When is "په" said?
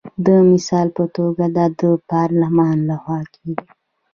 0.97-1.03